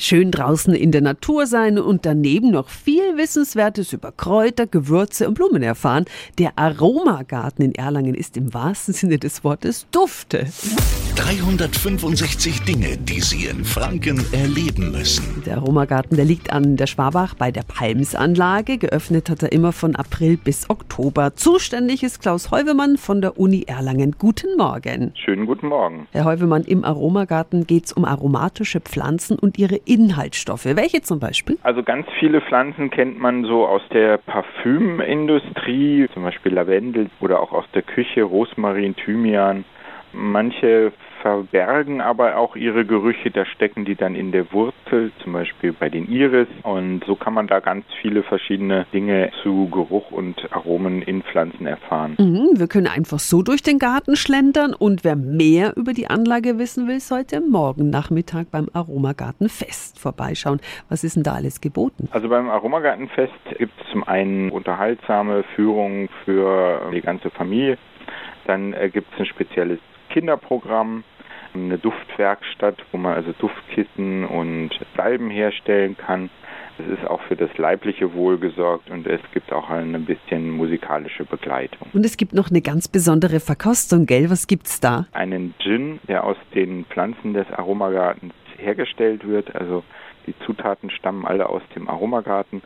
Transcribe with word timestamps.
schön 0.00 0.30
draußen 0.30 0.74
in 0.74 0.92
der 0.92 1.00
Natur 1.00 1.46
sein 1.46 1.78
und 1.78 2.06
daneben 2.06 2.50
noch 2.50 2.68
viel 2.68 3.16
Wissenswertes 3.16 3.92
über 3.92 4.12
Kräuter, 4.12 4.66
Gewürze 4.66 5.28
und 5.28 5.34
Blumen 5.34 5.62
erfahren. 5.62 6.04
Der 6.38 6.58
Aromagarten 6.58 7.64
in 7.64 7.74
Erlangen 7.74 8.14
ist 8.14 8.36
im 8.36 8.52
wahrsten 8.52 8.94
Sinne 8.94 9.18
des 9.18 9.44
Wortes 9.44 9.86
dufte. 9.90 10.46
365 11.16 12.62
Dinge, 12.62 12.96
die 12.96 13.20
Sie 13.20 13.44
in 13.44 13.64
Franken 13.64 14.24
erleben 14.32 14.90
müssen. 14.90 15.29
Der 15.50 15.56
Aromagarten, 15.56 16.16
der 16.16 16.24
liegt 16.26 16.52
an 16.52 16.76
der 16.76 16.86
Schwabach 16.86 17.34
bei 17.34 17.50
der 17.50 17.62
Palmsanlage. 17.62 18.78
Geöffnet 18.78 19.28
hat 19.28 19.42
er 19.42 19.50
immer 19.50 19.72
von 19.72 19.96
April 19.96 20.36
bis 20.36 20.70
Oktober. 20.70 21.34
Zuständig 21.34 22.04
ist 22.04 22.22
Klaus 22.22 22.52
Heuvemann 22.52 22.96
von 22.96 23.20
der 23.20 23.36
Uni 23.36 23.64
Erlangen. 23.66 24.14
Guten 24.16 24.56
Morgen. 24.56 25.12
Schönen 25.16 25.46
guten 25.46 25.66
Morgen. 25.66 26.06
Herr 26.12 26.24
Heuvemann, 26.24 26.62
im 26.62 26.84
Aromagarten 26.84 27.66
geht 27.66 27.86
es 27.86 27.92
um 27.92 28.04
aromatische 28.04 28.80
Pflanzen 28.80 29.40
und 29.40 29.58
ihre 29.58 29.74
Inhaltsstoffe. 29.74 30.66
Welche 30.66 31.02
zum 31.02 31.18
Beispiel? 31.18 31.58
Also 31.64 31.82
ganz 31.82 32.06
viele 32.20 32.40
Pflanzen 32.42 32.88
kennt 32.90 33.18
man 33.18 33.42
so 33.42 33.66
aus 33.66 33.82
der 33.92 34.18
Parfümindustrie, 34.18 36.06
zum 36.14 36.22
Beispiel 36.22 36.54
Lavendel 36.54 37.10
oder 37.18 37.40
auch 37.40 37.50
aus 37.50 37.64
der 37.74 37.82
Küche, 37.82 38.22
Rosmarin, 38.22 38.94
Thymian. 38.94 39.64
Manche 40.12 40.92
verbergen 41.22 42.00
aber 42.00 42.36
auch 42.36 42.56
ihre 42.56 42.84
Gerüche, 42.84 43.30
da 43.30 43.44
stecken 43.44 43.84
die 43.84 43.94
dann 43.94 44.14
in 44.14 44.32
der 44.32 44.52
Wurzel, 44.52 45.12
zum 45.22 45.32
Beispiel 45.32 45.72
bei 45.72 45.88
den 45.88 46.10
Iris. 46.10 46.48
Und 46.62 47.04
so 47.04 47.14
kann 47.14 47.34
man 47.34 47.46
da 47.46 47.60
ganz 47.60 47.84
viele 48.00 48.22
verschiedene 48.22 48.86
Dinge 48.92 49.30
zu 49.42 49.68
Geruch 49.70 50.10
und 50.10 50.52
Aromen 50.52 51.02
in 51.02 51.22
Pflanzen 51.22 51.66
erfahren. 51.66 52.16
Mhm, 52.18 52.58
wir 52.58 52.66
können 52.66 52.86
einfach 52.86 53.18
so 53.18 53.42
durch 53.42 53.62
den 53.62 53.78
Garten 53.78 54.16
schlendern 54.16 54.74
und 54.74 55.04
wer 55.04 55.16
mehr 55.16 55.76
über 55.76 55.92
die 55.92 56.08
Anlage 56.08 56.58
wissen 56.58 56.88
will, 56.88 57.00
sollte 57.00 57.40
morgen 57.40 57.90
Nachmittag 57.90 58.50
beim 58.50 58.68
Aromagartenfest 58.72 59.98
vorbeischauen. 59.98 60.60
Was 60.88 61.04
ist 61.04 61.16
denn 61.16 61.22
da 61.22 61.34
alles 61.34 61.60
geboten? 61.60 62.08
Also 62.12 62.28
beim 62.28 62.48
Aromagartenfest 62.48 63.32
gibt 63.58 63.72
es 63.80 63.92
zum 63.92 64.04
einen 64.04 64.50
unterhaltsame 64.50 65.44
Führungen 65.54 66.08
für 66.24 66.90
die 66.92 67.00
ganze 67.00 67.30
Familie. 67.30 67.78
Dann 68.46 68.72
äh, 68.72 68.88
gibt 68.88 69.12
es 69.12 69.20
ein 69.20 69.26
spezielles 69.26 69.78
Kinderprogramm, 70.10 71.04
eine 71.54 71.78
Duftwerkstatt, 71.78 72.76
wo 72.92 72.98
man 72.98 73.14
also 73.14 73.32
Duftkissen 73.38 74.24
und 74.24 74.70
Salben 74.96 75.30
herstellen 75.30 75.96
kann. 75.96 76.30
Es 76.78 76.98
ist 76.98 77.06
auch 77.06 77.20
für 77.22 77.36
das 77.36 77.50
leibliche 77.58 78.14
Wohl 78.14 78.38
gesorgt 78.38 78.90
und 78.90 79.06
es 79.06 79.20
gibt 79.34 79.52
auch 79.52 79.68
ein 79.68 80.04
bisschen 80.04 80.50
musikalische 80.50 81.24
Begleitung. 81.24 81.88
Und 81.92 82.06
es 82.06 82.16
gibt 82.16 82.32
noch 82.32 82.50
eine 82.50 82.62
ganz 82.62 82.88
besondere 82.88 83.40
Verkostung, 83.40 84.06
gell? 84.06 84.30
Was 84.30 84.46
gibt's 84.46 84.80
da? 84.80 85.06
Einen 85.12 85.54
Gin, 85.58 85.98
der 86.08 86.24
aus 86.24 86.36
den 86.54 86.86
Pflanzen 86.86 87.34
des 87.34 87.50
Aromagartens 87.52 88.32
hergestellt 88.56 89.26
wird. 89.26 89.54
Also 89.54 89.82
die 90.26 90.34
Zutaten 90.46 90.90
stammen 90.90 91.26
alle 91.26 91.48
aus 91.48 91.62
dem 91.74 91.88
Aromagarten 91.88 92.62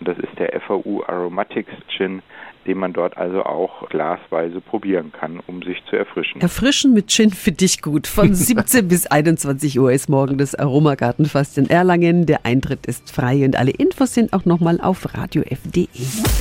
das 0.00 0.18
ist 0.18 0.38
der 0.38 0.60
FAU 0.60 1.02
Aromatics 1.06 1.72
Gin, 1.96 2.22
den 2.66 2.78
man 2.78 2.92
dort 2.92 3.16
also 3.16 3.44
auch 3.44 3.88
glasweise 3.88 4.60
probieren 4.60 5.12
kann, 5.12 5.40
um 5.46 5.62
sich 5.62 5.82
zu 5.88 5.96
erfrischen. 5.96 6.40
Erfrischen 6.40 6.92
mit 6.92 7.08
Gin 7.08 7.30
finde 7.30 7.64
ich 7.64 7.82
gut. 7.82 8.06
Von 8.06 8.34
17 8.34 8.86
bis 8.88 9.06
21 9.06 9.78
Uhr 9.80 9.90
ist 9.92 10.08
morgen 10.08 10.38
das 10.38 10.54
Aromagartenfest 10.54 11.58
in 11.58 11.70
Erlangen. 11.70 12.26
Der 12.26 12.44
Eintritt 12.44 12.86
ist 12.86 13.10
frei 13.10 13.44
und 13.44 13.56
alle 13.56 13.70
Infos 13.70 14.14
sind 14.14 14.32
auch 14.32 14.44
nochmal 14.44 14.80
auf 14.80 15.14
radiof.de. 15.14 15.88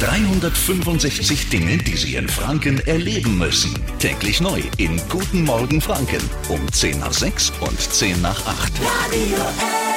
365 0.02 1.50
Dinge, 1.50 1.78
die 1.78 1.96
Sie 1.96 2.16
in 2.16 2.28
Franken 2.28 2.80
erleben 2.86 3.38
müssen. 3.38 3.74
Täglich 4.00 4.42
neu 4.42 4.60
in 4.78 5.00
Guten 5.10 5.44
Morgen 5.46 5.82
Franken 5.82 6.22
um 6.50 6.60
10 6.72 7.00
nach 7.00 7.14
6 7.14 7.54
und 7.62 7.80
10 7.80 8.22
nach 8.22 8.46
8. 8.46 8.74
Radio 8.82 9.38
F. 9.38 9.97